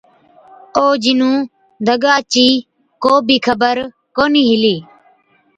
اُون 0.77 0.91
جِنُون 1.03 1.37
دگا 1.87 2.15
چِي 2.31 2.45
ڪو 3.03 3.13
بِي 3.27 3.37
خبر 3.47 3.75
ڪونهِي 4.15 4.43
هِلِي۔ 4.49 4.75